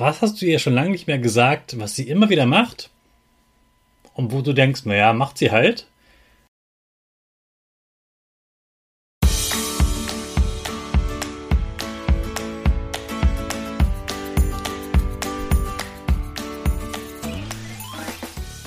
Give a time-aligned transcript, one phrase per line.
[0.00, 2.88] Was hast du ihr schon lange nicht mehr gesagt, was sie immer wieder macht?
[4.14, 5.86] Und wo du denkst, naja, macht sie halt?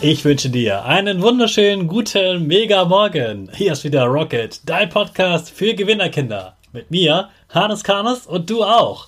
[0.02, 3.50] Ich wünsche dir einen wunderschönen guten Mega Morgen.
[3.56, 6.58] Hier ist wieder Rocket, dein Podcast für Gewinnerkinder.
[6.74, 9.08] Mit mir, Hannes Karnes und du auch.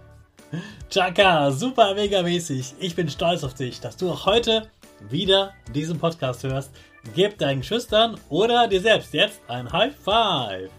[0.89, 2.75] Chaka, super mega mäßig.
[2.79, 4.67] Ich bin stolz auf dich, dass du auch heute
[5.09, 6.71] wieder diesen Podcast hörst.
[7.15, 10.69] Gib deinen Schüchtern oder dir selbst jetzt ein High Five.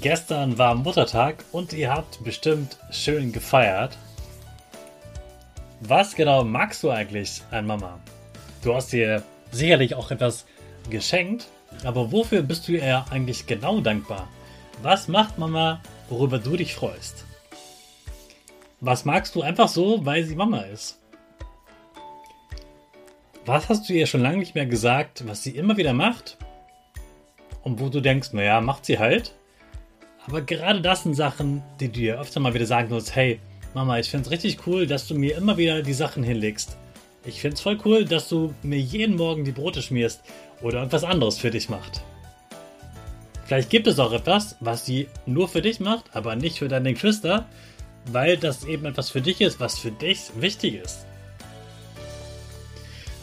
[0.00, 3.96] Gestern war Muttertag und ihr habt bestimmt schön gefeiert.
[5.80, 7.98] Was genau magst du eigentlich an Mama?
[8.62, 10.44] Du hast dir sicherlich auch etwas
[10.90, 11.46] geschenkt,
[11.84, 14.28] aber wofür bist du ihr eigentlich genau dankbar?
[14.82, 17.24] Was macht Mama, worüber du dich freust?
[18.80, 20.98] Was magst du einfach so, weil sie Mama ist?
[23.44, 26.36] Was hast du ihr schon lange nicht mehr gesagt, was sie immer wieder macht?
[27.62, 29.34] Und wo du denkst, naja, macht sie halt.
[30.26, 33.40] Aber gerade das sind Sachen, die du ihr öfter mal wieder sagen musst, hey,
[33.74, 36.76] Mama, ich find's richtig cool, dass du mir immer wieder die Sachen hinlegst.
[37.24, 40.22] Ich find's voll cool, dass du mir jeden Morgen die Brote schmierst
[40.62, 42.02] oder etwas anderes für dich macht.
[43.48, 46.92] Vielleicht gibt es auch etwas, was sie nur für dich macht, aber nicht für deine
[46.92, 47.46] Geschwister
[48.12, 51.06] weil das eben etwas für dich ist, was für dich wichtig ist.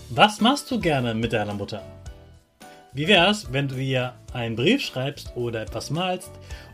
[0.10, 1.82] Was machst du gerne mit deiner Mutter?
[2.94, 6.32] Wie wär's, wenn du ihr einen Brief schreibst oder etwas malst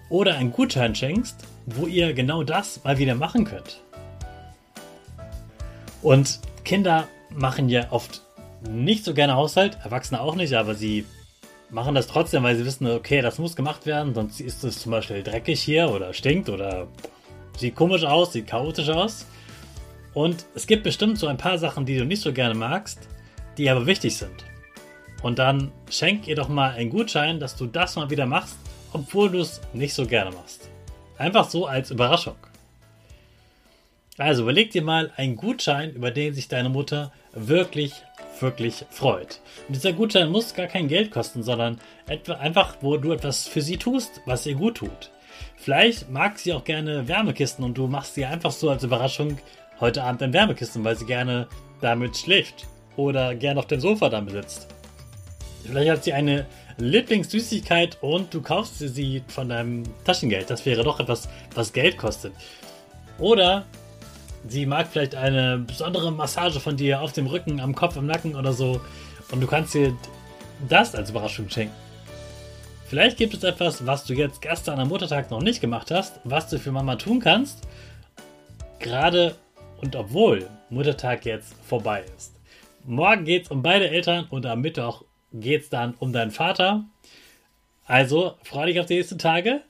[0.10, 3.82] oder einen Gutschein schenkst, wo ihr genau das mal wieder machen könnt?
[6.02, 8.22] Und Kinder machen ja oft
[8.70, 11.06] nicht so gerne Haushalt, Erwachsene auch nicht, aber sie
[11.72, 14.92] machen das trotzdem, weil sie wissen, okay, das muss gemacht werden, sonst ist es zum
[14.92, 16.88] Beispiel dreckig hier oder stinkt oder
[17.58, 19.26] Sieht komisch aus, sieht chaotisch aus.
[20.14, 23.08] Und es gibt bestimmt so ein paar Sachen, die du nicht so gerne magst,
[23.58, 24.46] die aber wichtig sind.
[25.22, 28.58] Und dann schenk ihr doch mal einen Gutschein, dass du das mal wieder machst,
[28.94, 30.70] obwohl du es nicht so gerne machst.
[31.18, 32.36] Einfach so als Überraschung.
[34.18, 37.94] Also überleg dir mal einen Gutschein, über den sich deine Mutter wirklich,
[38.42, 39.40] wirklich freut.
[39.68, 43.78] Und dieser Gutschein muss gar kein Geld kosten, sondern einfach, wo du etwas für sie
[43.78, 45.12] tust, was ihr gut tut.
[45.56, 49.38] Vielleicht mag sie auch gerne Wärmekisten und du machst sie einfach so als Überraschung
[49.80, 51.48] heute Abend ein Wärmekisten, weil sie gerne
[51.82, 54.68] damit schläft oder gerne auf dem Sofa damit sitzt.
[55.66, 56.46] Vielleicht hat sie eine
[56.78, 60.50] Lieblingssüßigkeit und du kaufst sie von deinem Taschengeld.
[60.50, 62.34] Das wäre doch etwas, was Geld kostet.
[63.20, 63.66] Oder
[64.48, 68.36] sie mag vielleicht eine besondere Massage von dir auf dem Rücken, am Kopf, am Nacken
[68.36, 68.82] oder so.
[69.32, 69.96] Und du kannst ihr
[70.68, 71.76] das als Überraschung schenken.
[72.88, 76.50] Vielleicht gibt es etwas, was du jetzt gestern am Muttertag noch nicht gemacht hast, was
[76.50, 77.66] du für Mama tun kannst.
[78.80, 79.36] Gerade
[79.80, 82.34] und obwohl Muttertag jetzt vorbei ist.
[82.84, 86.84] Morgen geht es um beide Eltern und am Mittwoch geht es dann um deinen Vater.
[87.86, 89.62] Also freu dich auf die nächsten Tage.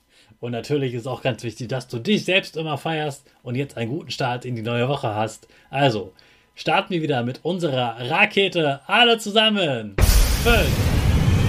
[0.42, 3.92] Und natürlich ist auch ganz wichtig, dass du dich selbst immer feierst und jetzt einen
[3.92, 5.46] guten Start in die neue Woche hast.
[5.70, 6.12] Also,
[6.56, 8.80] starten wir wieder mit unserer Rakete.
[8.88, 9.94] Alle zusammen.
[10.42, 10.66] 5,